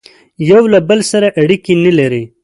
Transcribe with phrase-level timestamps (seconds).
[0.49, 2.23] یوه له بل سره اړیکي نه لري